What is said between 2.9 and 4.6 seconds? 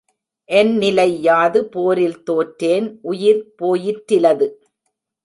உயிர் போயிற்றிலது.